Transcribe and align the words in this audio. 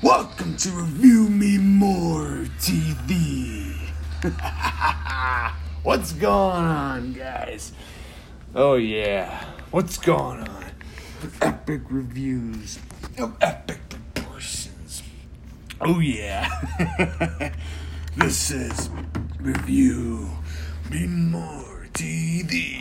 Welcome 0.00 0.56
to 0.58 0.70
Review 0.70 1.28
Me 1.28 1.58
More 1.58 2.46
TV. 2.60 3.74
What's 5.82 6.12
going 6.12 6.64
on, 6.64 7.14
guys? 7.14 7.72
Oh, 8.54 8.74
yeah. 8.74 9.44
What's 9.72 9.98
going 9.98 10.46
on? 10.46 10.66
Epic 11.42 11.80
reviews 11.90 12.78
of 13.18 13.36
epic 13.40 13.80
proportions. 13.88 15.02
Oh, 15.80 15.98
yeah. 15.98 17.52
this 18.16 18.52
is 18.52 18.90
Review 19.40 20.30
Me 20.92 21.08
More 21.08 21.88
TV. 21.92 22.77